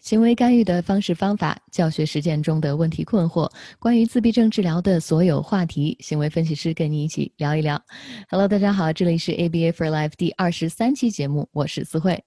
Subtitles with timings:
[0.00, 7.80] 行为干预的方式方法、教学实践中的问题困惑，关于自闭症治疗的所有话题，行为分析师跟你一起聊一聊。
[8.30, 12.24] Hello，大家好，这里是 ABA for Life 第二十三期节目，我是思慧。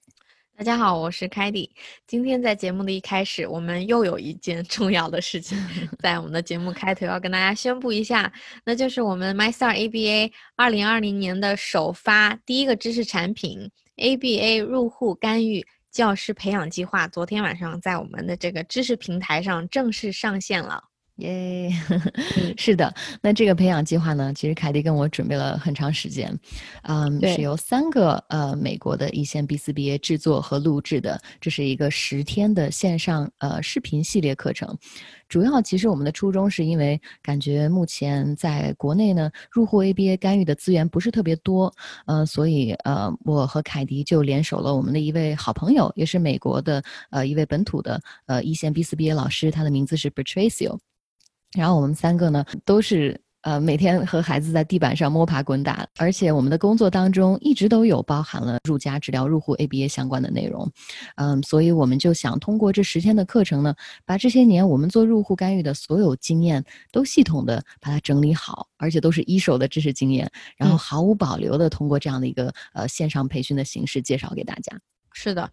[0.56, 1.68] 大家好，我是凯蒂。
[2.06, 5.58] 今天在节目的一开始，我们又有一件重要的事情，
[5.98, 8.32] 在我们的节目开头要跟大家宣布一下，
[8.64, 15.66] 那就是我们 MyStar ABA 二零二零年的首发第一个知识产品 ABA 入户干预。
[15.94, 20.84] 教师培养计划昨天晚上在我们的这个知识平台上正式上线了，
[21.18, 21.72] 耶！
[22.58, 26.36] 是的，那这个培养计划呢，其实凯蒂跟我准备了很长时间，
[26.82, 34.76] 嗯，是由三个呃美国的一线 B 四 B A 制作和录制的，这是一个十天的线上呃视频系列课程。
[35.34, 41.74] 主要其实我们的初衷是因为感觉目前在国内呢，入户 ABA 干预的资源不是特别多，
[42.06, 50.78] 呃，所以呃，我和凯迪就联手了我们的一位好朋友，也是美国的呃一位本土的呃一线 B 四 B A 老师，他的名字是 Patricio，
[51.58, 53.20] 然后我们三个呢都是。
[53.44, 60.70] 呃，每天和孩子在地板上摸爬滚打，而且我们的工作当中一直都有包含了入家治疗、入户 ABA 相关的内容。
[61.16, 74.80] 嗯，所以我们就想通过这十天的课程呢，把这些年我们做入户干预的所有经验都系统的把它整理好，而且都是一手的知识经验，然后毫无保留的通过这样的一个呃线上培训的形式介绍给大家。
[75.14, 75.50] 是的。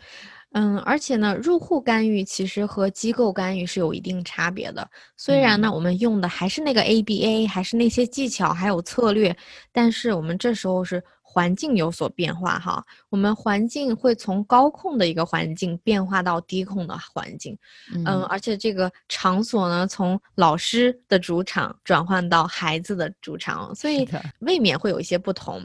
[0.52, 4.90] 嗯，而且呢，入户干预其实和机构干预是有一定差别的。
[5.16, 9.36] 虽然呢，我们用的还是那个 ABA，还是那些技巧还有策略，
[9.70, 12.84] 但是我们这时候是环境有所变化哈。
[13.10, 17.56] 我们环境会从高控的一个环境变化到低控的环境，
[17.94, 24.08] 嗯，而且这个场所呢，从老师的主场转换到孩子的主场，所以
[24.40, 25.64] 未免会有一些不同。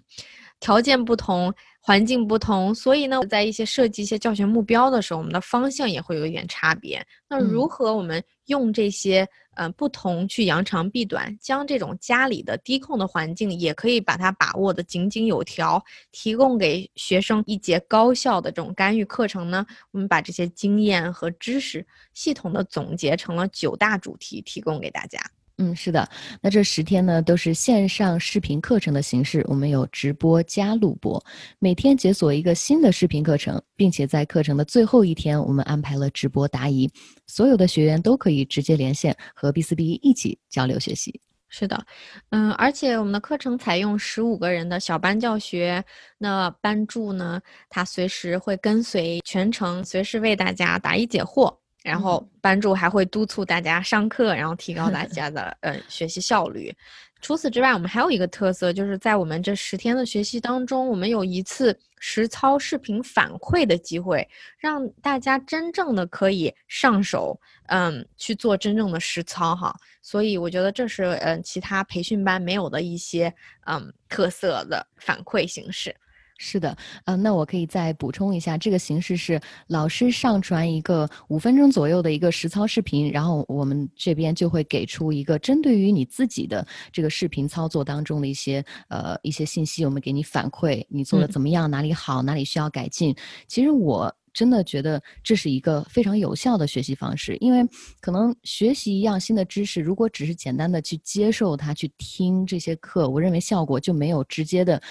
[0.62, 1.54] 条件不同，
[1.88, 7.06] 环境不同，所以呢，在一些设计一些教学目标的时候，我们的方向也会有一点差别。
[7.30, 15.80] 那如何我们用这些呃不同去扬长避短，将这种家里的低控的环境也可以把它把握的井井有条，
[16.12, 19.64] 提供给学生一节高效的这种干预课程呢？
[19.92, 21.86] 我们把这些经验和知识
[22.16, 25.20] 系统的总结成了九大主题，提供给大家。
[25.58, 26.06] 嗯，是的，
[26.42, 31.24] 那这十天呢都是线上视频课程的形式，我们有直播加录播，
[31.60, 36.90] 每天解锁一个新的视频课程，并且在课程的最后一天，我们安排了直播答疑，
[37.26, 41.22] 所有的学员都可以直接连线和 B 四 B 一起交流学习。
[41.48, 41.86] 是的，
[42.32, 45.82] 嗯，而且我们的课程采用十五个人的小班教学，
[46.18, 47.40] 那班助呢，
[47.70, 51.56] 他随时会跟随全程，随时为大家答疑解惑。
[51.86, 56.76] 然后班主还会督促大家上课，然后提高大家的呃学习效率。
[57.22, 69.76] 除此之外，我们还有一个特色，就是在我们这十天的学习当中，我们有一次实操视频反馈的机会，让大家真正的可以上手，嗯，去做真正的实操哈。
[70.02, 73.34] 所以我觉得这是嗯其他培训班没有的一些
[73.68, 75.96] 嗯特色的反馈形式。
[76.38, 76.76] 是的，
[77.06, 93.16] 呃，那我可以再补充一下，这个形式是老师上传一个五分钟左右的一个实操视频，然后我们这边就会给出一个针对于你自己的这个视频操作当中的一些呃一些信息，我们给你反馈，你做的怎么样，哪里好，哪里需要改进。
[93.48, 97.66] 其实我真的觉得这是一个非常有效的学习方式，因为
[98.02, 104.82] 可能学习一样新的知识，如果只是简单的去接受它，去听这些课，我认为效果就没有直接的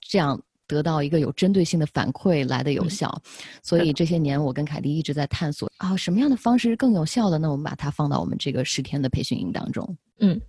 [0.00, 0.42] 这样。
[0.74, 3.10] 得到一个有针对性的反馈来的有效，
[3.62, 7.38] 所以这些年我跟凯迪一直在探索啊，什么样的方式更有效的？
[7.38, 9.96] 那我们把它放到我们这个十天的培训营当中。
[10.20, 10.40] 嗯，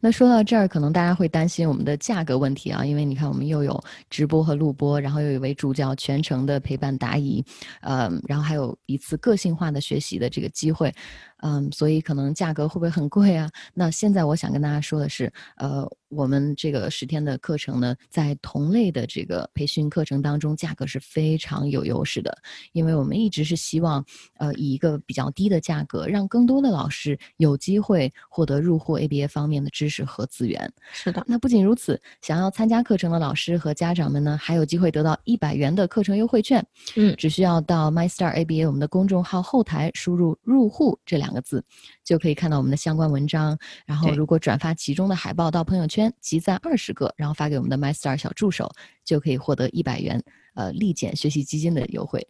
[0.00, 7.44] 那说到这儿，可能大家会担心我们的价格问题啊，因为你看我们又有直播和录播，然后又有一位助教全程的陪伴答疑，
[7.80, 10.94] 呃，然后还有一次个性化的学习的这个机会。
[11.42, 13.48] 嗯，所以可能价格会不会很贵啊？
[13.74, 22.36] 那现在我想跟大家说的是，呃，我们这个十天的课程呢，在同类的这个培训课程当中，价格是非常有优势的，
[22.72, 24.02] 因为我们一直是希望，
[24.38, 30.72] 呃，以一个比较低的价格，让更多的老师有机会获得入户 ABA 方面的知识和资源。
[30.92, 36.66] 是的，那不仅如此，想要参加课程的老师和家长们呢，还有机会得到一百元的课程优惠券。
[36.96, 41.26] 嗯，只需要到 MyStar ABA 我们的公众号后台输入“入户”这两。
[41.26, 41.60] 两个字，
[42.04, 43.58] 就可以看到我们的相关文章。
[43.84, 48.70] 然后，如果转发其中的海报到朋友圈，集赞二十个，然后发给我们的 MyStar 小助手，
[49.04, 50.22] 就可以获得一百元
[50.54, 52.26] 呃立减学习基金的优惠。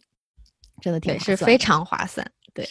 [0.81, 2.31] 真的挺划算，是非常划算。
[2.53, 2.67] 对，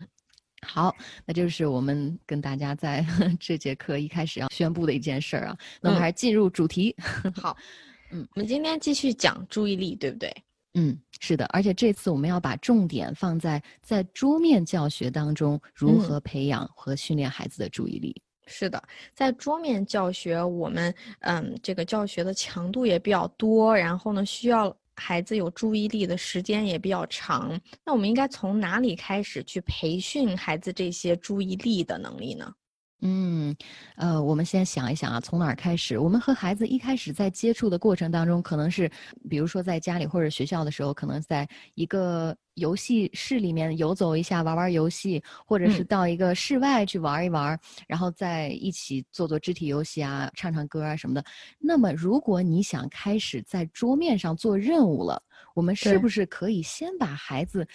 [0.62, 0.94] 好，
[1.24, 3.06] 那就是我们跟大家在
[3.38, 5.56] 这节课一开始要宣布的一件事儿啊。
[5.80, 6.94] 那我们还是进入主题。
[7.34, 7.56] 好，
[8.10, 10.34] 嗯，我们今天继续讲注意力，对不对？
[10.74, 18.20] 嗯，是的，而且这次我们要把重点放在在桌面教学当中如何培养和训练孩子的注意力。
[18.46, 18.82] 是的，
[19.12, 27.60] 在桌面教学，我们嗯，这个教学的强度也比较多，然后呢，需要孩子有注意力的时间也比较长。
[27.84, 32.54] 那我们应该从哪里开始去培训孩子这些注意力的能力呢？
[33.02, 33.54] 嗯，
[33.96, 35.98] 呃，我们先想一想啊，从哪儿开始？
[35.98, 38.90] 我们和孩子一开始在接触的过程当中，可能是，
[39.28, 51.22] 比如说在家里或者学校的时候，可能在一个游戏室里面游走一下，玩玩游戏，或者是到一个室外去玩一玩，然后在一起做做肢体游戏啊，唱唱歌啊什么的。
[51.58, 55.22] 那么，如果你想开始在桌面上做任务了，
[55.54, 57.68] 我们是不是可以先把孩子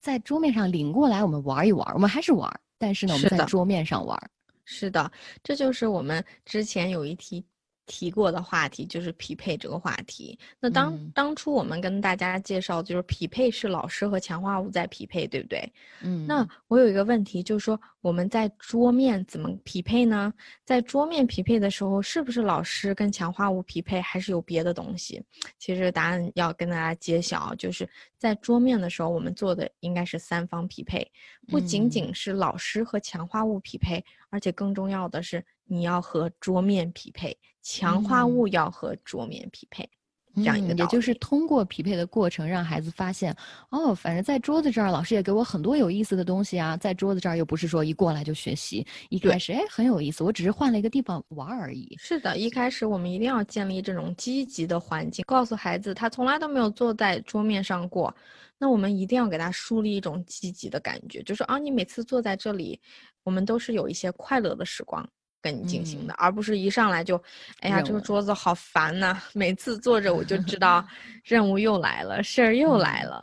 [0.00, 1.94] 在桌面上领过来，我们玩一玩？
[1.94, 4.18] 我们还是玩，但是呢，我们在桌面上玩。
[4.66, 5.10] 是的，
[5.42, 7.44] 这就是我们之前有一题
[7.86, 10.38] 提过的话题，就是匹配这个话题。
[10.58, 15.72] 那当当初我们跟大家介绍，就是匹配是老师和强化物在匹配，对不对？
[16.02, 16.26] 嗯。
[16.26, 20.32] 那我有一个问题，就是说我们在桌面怎么匹配呢？
[20.64, 25.22] 在桌面匹配的时候，是不是老师跟强化物匹配，还是有别的东西？
[25.58, 27.88] 其实答案要跟大家揭晓，就是
[28.18, 31.06] 在桌面的时候，我们做的应该是三方匹配，
[31.48, 34.04] 不仅仅是老师和强化物匹配。
[34.30, 39.88] 而且更重要的是，你要和桌面匹配，强化物要和桌面匹配，
[40.36, 43.34] 这样一个也就是通过匹配的过程，让孩子发现，
[43.70, 46.76] 哦，反正在桌子这儿，老师也给我很多有意思的东西啊。
[46.76, 51.96] 在桌子这儿，又不是说一过来就学习，一开始哎很有意思，我只是换了一个地方玩而已。
[51.98, 58.14] 是的，一开始我们一定要建立这种积极的环境，告诉孩子他从来都没有坐在桌面上过。
[58.58, 62.78] 那我们一定要给他树立一种积极的感觉，就是啊，你每次坐在这里，
[63.22, 65.06] 我们都是有一些快乐的时光
[65.44, 67.22] 跟你进行的，而不是一上来就，
[67.60, 69.22] 哎呀，这个桌子好烦呐！
[69.34, 70.82] 每次坐着我就知道
[71.22, 73.22] 任务又来了，事儿又来了，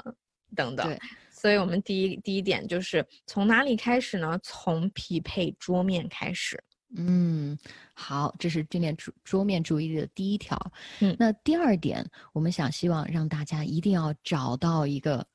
[0.56, 0.96] 等等。
[1.32, 4.40] 所以我们第一第一点就是从哪里开始呢？
[4.44, 6.64] 从匹配桌面开始。
[6.96, 7.58] 嗯，
[7.94, 10.56] 好，这是训练桌桌面注意力的第一条。
[11.00, 15.26] 嗯，那第二点，我们想希望让大家一定要找到一个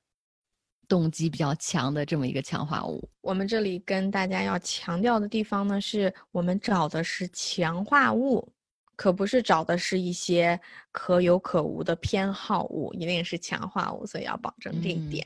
[0.88, 3.08] 动机比较强的这么一个强化物。
[3.20, 8.46] 我们这里跟大家要强调的地方呢，是我们找的是强化物。
[8.96, 10.58] 可不是找的是一些
[10.90, 15.24] 可有可无的偏好物，一定是强化物，所以要保证这一点。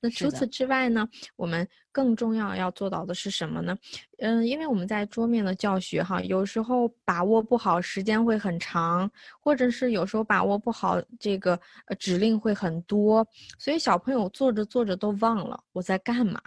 [0.00, 1.06] 那除此之外呢，
[1.36, 3.76] 我们更重要要做到的是什么呢？
[4.18, 9.10] 嗯，因为我们在桌面的教学哈，有时候把握不好，时间会很长，
[9.40, 11.60] 或者是有时候把握不好，这个
[11.98, 13.26] 指令会很多，
[13.58, 16.40] 所以小朋友做着做着都忘了我在干嘛。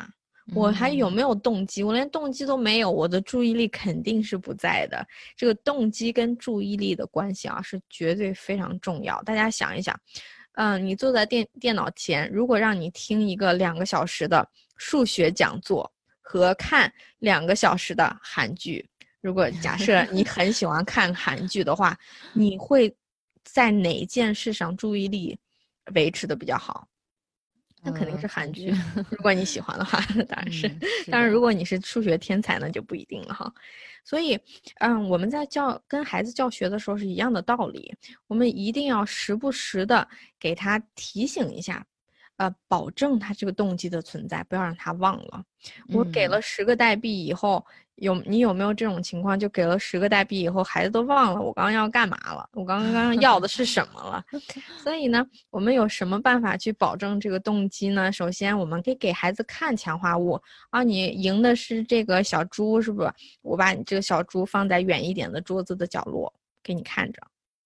[0.53, 1.81] 我还有没有动机？
[1.81, 5.06] 我连动机都没有，我的注意力肯定是不在的。
[5.36, 9.21] 这个动机跟注意力的关系啊，是绝对非常重要。
[9.24, 10.00] 大家想一想，
[10.53, 14.47] 嗯，你坐在电电脑前，如果让你听一个两个小时的
[14.77, 18.88] 数学讲座和看两个小时的韩剧，
[19.21, 21.98] 如果假设你 很喜欢看韩剧的话，
[22.33, 22.95] 你会
[23.44, 25.36] 在哪件事上注意力
[25.95, 26.88] 维持的比较好？
[27.86, 28.74] 那肯定是韩剧，
[29.12, 30.68] 如果你喜欢的话，当然是。
[31.12, 33.54] 当然，如果你是数学天才，那就不一定了哈。
[34.04, 34.40] 所以，
[34.80, 37.96] 嗯，我们在教跟孩子教学的时候是一样的道理，
[38.28, 40.08] 我们一定要时不时的
[40.40, 41.86] 给他提醒一下。
[42.38, 45.44] 呃，保证他这个动机的存在，不要让他忘了。
[45.89, 47.65] 我给了十个代币以后，
[47.96, 49.39] 有你有没有这种情况？
[49.39, 54.24] 就给了十个代币以后，孩子都忘了我刚刚要干嘛了，我刚刚要的是什么了？
[54.84, 58.12] 所以呢，我们有什么办法去保证这个动机呢？
[58.12, 60.39] 首先，我们可以给孩子看强化物
[60.72, 63.12] 啊，你赢的是这个小猪，是不是？
[63.42, 67.22] 我把你这个小猪放在远一点的桌子的角落，给你看着。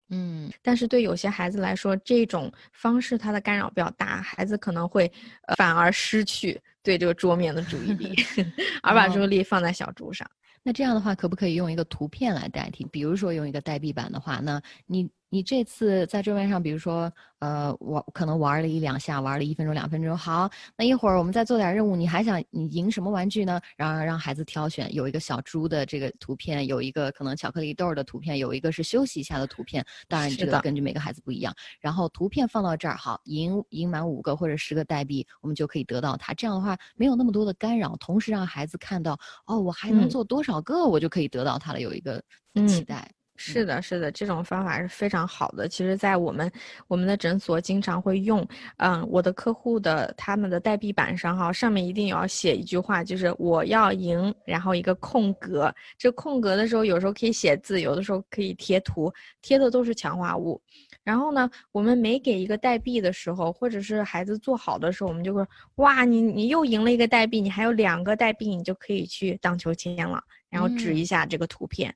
[0.10, 5.12] 嗯，但是对有些孩子来说，这种方式它的干扰比较大，孩子可能会
[5.58, 8.16] 反而失去对这个桌面的注意力
[8.84, 10.30] 而把注意力放在小猪上。
[10.64, 12.86] 那这样的话，可不可以用一个图片来代替？
[12.92, 15.10] 比如说用一个代币版的话，那你。
[15.30, 20.18] 你这次在桌面上，比如说，呃，我可能玩了一两下，玩了一分钟、两分钟。
[20.18, 21.96] 好，那一会儿我们再做点任务。
[21.96, 23.62] 你还想你赢什么玩具呢？
[23.78, 29.86] 然后让孩子挑选，有一个小猪的这个图片，有一个可能巧克力豆的图片，有一个是休息一下的图片。
[30.08, 31.54] 当然，这个根据每个孩子不一样。
[31.80, 36.34] 然后图片放到这儿，好，赢赢满五个或者十个代币，我们就可以得到它。
[36.34, 42.20] 这样的话，没有那么多的干扰，同时让孩子看到，哦，我还能做多少个，我就可以得到它了，有一个
[42.68, 43.10] 期待。
[43.42, 45.66] 是的，是的，这种方法是非常好的。
[45.66, 46.52] 其实，在我们
[46.90, 48.46] 我们的诊所经常会用，
[48.78, 55.74] 嗯，我的客户的他们的代币板上哈，上面一定要写一句话，就是我要赢，然后一个空格。
[55.98, 59.10] 这空格的时候，有时候可以写字，有的时候可以贴图，
[59.42, 60.62] 贴的都是强化物。
[61.02, 70.22] 然后呢，我们每给一个代币的时候，或者是孩子做好的时候，我们就会哇，你你又赢了一个代币，你还有两个代币，你就可以去荡秋千了。
[70.50, 71.94] 然后指一下这个图片。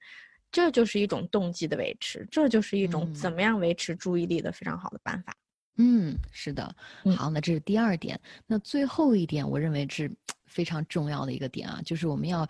[0.54, 5.36] 这就是一种动机的维持，这就是一种怎么样维持注意力的非常好的办法。
[5.78, 6.64] 嗯，是的。
[7.18, 8.18] 好，那这是第二点。
[8.46, 10.10] 那最后一点，我认为是
[10.46, 12.48] 非常重要的一个点啊，就是我们要，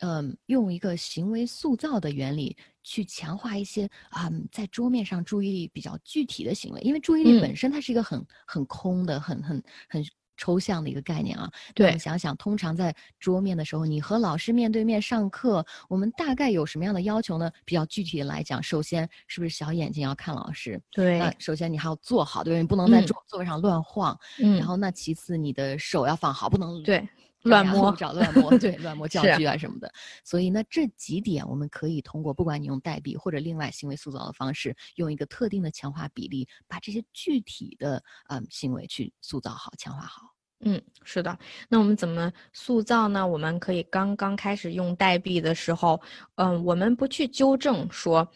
[0.00, 10.04] 嗯，用一个行为塑造的原理去强化一些啊，在桌面上注意力比较具体的行为，因为注意力本身它是一个很很空的、很很很。
[10.38, 17.50] 抽象的一个概念啊，对，想想通常在桌面的时候，你和老师面对面上课，我们大概有什么样的要求呢？
[17.66, 20.80] 比较具体的来讲，首先是不是小眼睛要看老师？
[20.90, 24.18] 对，那首先你还要坐好，对，你不能在桌座位上乱晃。
[24.38, 27.06] 嗯，然后那其次你的手要放好，不能对。
[27.48, 29.92] 乱摸，找乱摸，对，乱摸教具啊什么的。
[30.24, 40.22] 所以呢，这几点我们可以通过，不管你用代币或者另外行为塑造的方式，用一个特定的强化比例，把这些具体的嗯行为去塑造好、强化好。
[40.60, 41.38] 嗯，是的。
[41.68, 43.26] 那我们怎么塑造呢？
[43.26, 46.00] 我们可以刚刚开始用代币的时候，
[46.34, 48.28] 嗯，我们不去纠正说。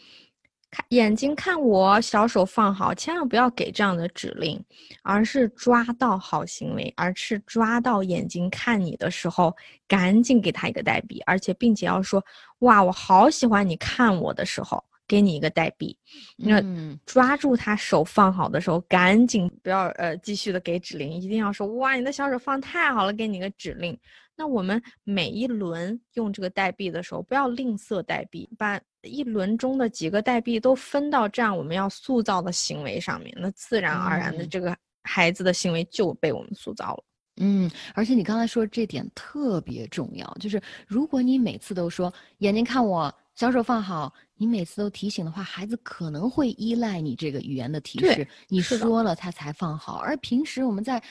[0.73, 4.59] 看眼睛看我，小手放好，千万不要给这样的指令，
[5.03, 9.55] 而是抓到好行为，而是抓到眼睛看你的时候，
[9.87, 12.23] 赶紧给他一个代币，而且并且要说，
[12.59, 15.95] 哇，我好喜欢你看我的时候，给你一个代币。
[16.35, 16.59] 那
[17.05, 23.95] 抓住他手放好的时候，赶紧不要呃继续的给指令，一定要说，哇，你的小手放太好了，给你个指令。
[24.35, 37.03] 那我们每一轮用这个代币的时候，不要吝啬代币，把一轮中的几个代币都分到这样我们要塑造的行为上面，那自然而然的这个孩子的行为就被我们塑造了。
[37.37, 51.01] 嗯，而且你刚才说这点特别重要，就是如果你每次都说眼睛看我，小手放好，你每次都提醒的话，孩子可能会依赖你这个语言的提示，你说了他才放好，而平时我们在。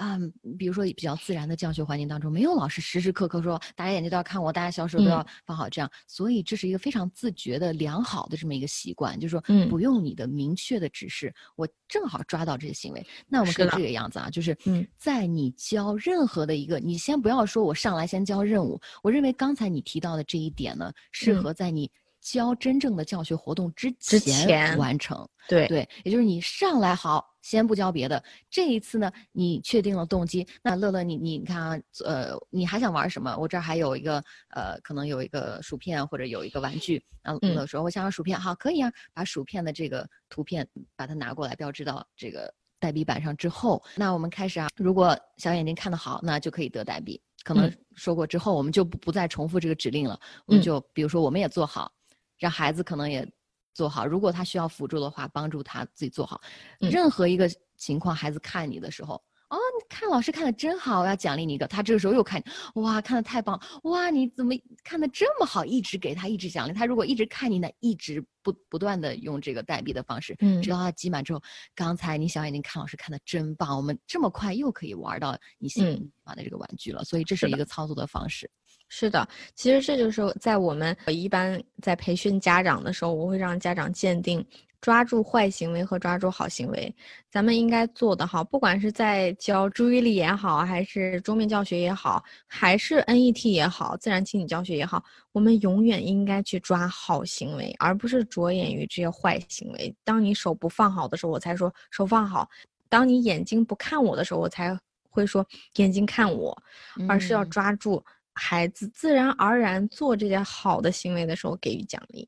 [0.00, 0.18] 啊，
[0.58, 13.06] 比如说比较自然的教学环境当中，没有老师时时刻刻说大家眼睛都要看我，大家小手都要放好，这样，所以这是一个非常自觉的良好的这么一个习惯，就是说不用你的明确的指示，我正好抓到这些行为。
[13.28, 13.90] 那我们可以这个。
[13.90, 14.56] 样子啊，就是
[14.96, 21.90] 在你教任何的一个，你先不要说我上来先教任务，我认为刚才你提到的这一点呢，适合在你
[22.20, 25.28] 教真正的教学活动之前完成。
[25.48, 27.26] 对对，也就是你上来好。
[27.42, 30.46] 先不教别的，这一次呢，你确定了动机。
[30.62, 33.34] 那乐乐，你你你看啊，呃，你还想玩什么？
[33.38, 37.02] 我这儿还有一个，呃，可能有一个薯片或者有一个玩具。
[37.22, 44.68] 然后乐乐说：“我想要薯片。”好，可以啊，把薯片的这个图片把它拿过来，标志到这个代币板上之后，那我们开始啊。
[44.76, 47.18] 如果小眼睛看得好，那就可以得代币。
[47.42, 50.20] 可能说过之后，我们就不不再重复这个指令了。
[50.44, 51.90] 我们就比如说，我们也做好，
[52.40, 53.24] 让孩子可能也。
[53.72, 56.40] 做好，如果他需要辅助的话，帮助他自己做好。
[56.80, 59.14] 任何一个情况，孩子看你的时候，
[59.48, 59.56] 哦，
[59.88, 61.68] 看老师看的真好，我要奖励你一个。
[61.68, 62.42] 他这个时候又看，
[62.74, 65.64] 哇，看的太棒，哇，你怎么看的这么好？
[65.64, 66.84] 一直给他，一直奖励他。
[66.84, 71.40] 如果一直看你呢，一直不不断的用这个代币的方式，嗯，直到他积满之后，
[71.72, 75.80] 刚才你小眼睛看老师看的真棒，我们这么快又可以玩到你喜
[76.24, 77.04] 欢的这个玩具了。
[77.04, 78.50] 所以这是一个操作的方式。
[78.92, 84.44] 是的，其实这就是在我们一般在培训家长的时候，我会让家长鉴定
[84.80, 86.92] 抓住坏行为和抓住好行为。
[87.30, 99.94] 咱们应该做的哈，不管是在教注意力也好，还是桌面教学也好，还是 NET 也好，自然情景教学也好，我们永远应该去抓好行为，而不是着眼于这些坏行为。
[100.02, 102.44] 当你手不放好的时候，我才说手放好；
[102.88, 104.76] 当你眼睛不看我的时候，我才
[105.08, 106.60] 会说眼睛看我，
[107.08, 108.04] 而是要抓住。
[108.42, 112.26] 孩子自然而然做这些好的行为的时候，给予奖励。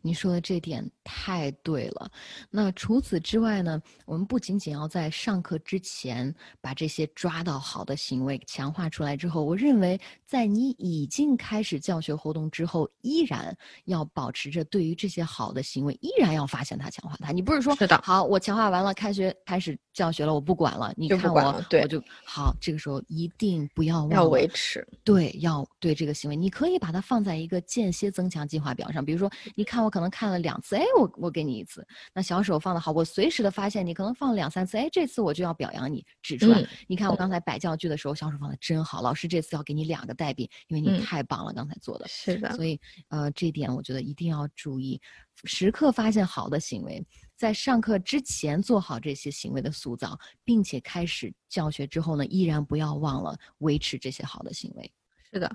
[0.00, 2.08] 你说的这点太对了。
[2.50, 3.82] 那除此之外呢？
[4.06, 17.32] 我们不仅仅要在上课之前把这些抓到好的行为强化出来之后，我认为在你已经开始教学活动之后，依然要保持着对于这些好的行为，依然要发现它、强化它。
[17.32, 22.54] 你不是说是的，好，我强化完了，开学开始教学了，我不管了，你看我，对，我就好。
[22.60, 29.90] 这个时候一定不要忘要维持，对，要对这个行为，你可以把它放在一个间歇增强计划表上，比如说，你看我。
[29.90, 31.86] 可能看了两次，哎，我我给你一次。
[32.14, 36.64] 那小手放的好，我随时的发现你可能放两三次，哎，这次我就要表扬你，指出来。
[36.86, 42.06] 你看我刚才摆教具的时候，小手放的真好，老师这次要给你两个代币，因为你太棒了，刚才做的。
[42.08, 42.54] 是的。
[42.54, 45.00] 所以呃，这点我觉得一定要注意，
[45.44, 47.04] 时刻发现好的行为，
[47.36, 54.92] 在上课之前做好这些行为的塑造，并且开始教学之后呢，依然不要忘了维持这些好的行为。
[55.32, 55.48] 是的，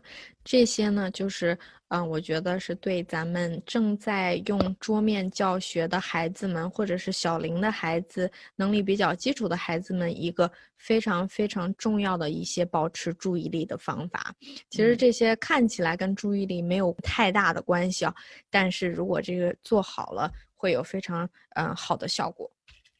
[0.43, 1.57] 这些呢，就是
[1.89, 14.33] 嗯，我觉得是对咱们正在用桌面教学的孩子们，或者是小龄的孩子，能力比较基础的孩子们，一个非常非常重要的一些保持注意力的方法。
[14.69, 18.15] 其实这些看起来跟注意力没有太大的关系啊，
[18.49, 22.49] 但是如果这个做好了，会有非常嗯好的效果。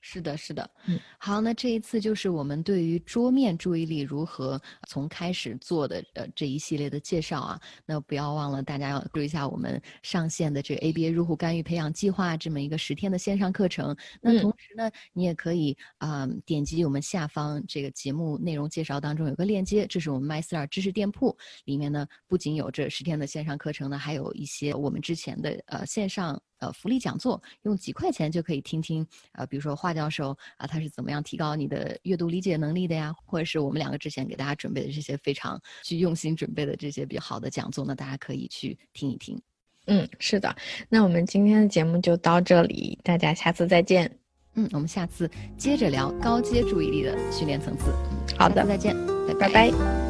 [0.08, 13.98] 是的，是的，嗯，好，那这一次就是我们对于桌面注意力如何从开始做的呃这一系列的介绍啊，那不要忘了大家要注意一下我们上线的这个 ABA 入户干预培养计划这么一个十天的线上课程。
[14.22, 26.40] 那同时呢，你也可以啊点击我们下方这个节目内容介绍当中有个链接，这是我们 MyStar 知识店铺里面呢，不仅有这十天的线上课程呢，还有一些我们之前的呃线上。
[26.66, 33.14] 呃，福利讲座用几块钱就可以听听，呃，比如说华教授啊，他是怎么样提高你的阅读理解能力的呀？
[33.26, 39.40] 或者是我们两个之前给大家准备的这些非常去用心准备的这些比较好的讲座呢，大家可以去听一听。
[39.88, 40.56] 嗯，是的，
[40.90, 44.12] 那我们今天的节目就到这里，大家下次再见。
[44.56, 47.94] 嗯，我们下次接着聊高阶注意力的训练层次。
[48.38, 48.96] 好的，再见，
[49.38, 50.05] 拜拜。